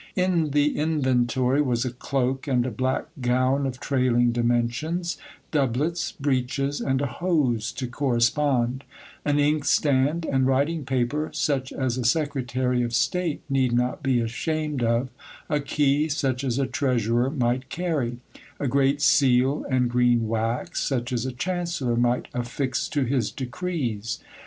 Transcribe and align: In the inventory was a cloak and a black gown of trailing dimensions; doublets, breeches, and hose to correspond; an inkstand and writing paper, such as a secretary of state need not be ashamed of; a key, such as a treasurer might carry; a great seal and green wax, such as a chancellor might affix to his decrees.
In 0.15 0.49
the 0.49 0.77
inventory 0.79 1.61
was 1.61 1.85
a 1.85 1.91
cloak 1.91 2.47
and 2.47 2.65
a 2.65 2.71
black 2.71 3.05
gown 3.21 3.67
of 3.67 3.79
trailing 3.79 4.31
dimensions; 4.31 5.19
doublets, 5.51 6.11
breeches, 6.13 6.81
and 6.81 6.99
hose 7.01 7.71
to 7.73 7.85
correspond; 7.85 8.83
an 9.23 9.37
inkstand 9.37 10.25
and 10.25 10.47
writing 10.47 10.85
paper, 10.85 11.29
such 11.35 11.71
as 11.71 11.99
a 11.99 12.03
secretary 12.03 12.81
of 12.81 12.95
state 12.95 13.43
need 13.47 13.73
not 13.73 14.01
be 14.01 14.19
ashamed 14.19 14.81
of; 14.81 15.09
a 15.51 15.59
key, 15.59 16.09
such 16.09 16.43
as 16.43 16.57
a 16.57 16.65
treasurer 16.65 17.29
might 17.29 17.69
carry; 17.69 18.17
a 18.59 18.67
great 18.67 19.03
seal 19.03 19.63
and 19.69 19.91
green 19.91 20.27
wax, 20.27 20.81
such 20.81 21.13
as 21.13 21.27
a 21.27 21.31
chancellor 21.31 21.95
might 21.95 22.27
affix 22.33 22.87
to 22.89 23.03
his 23.03 23.29
decrees. 23.29 24.17